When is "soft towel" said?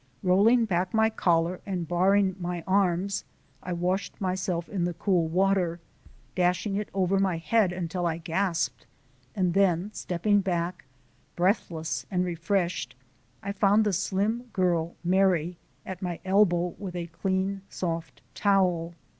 17.69-18.95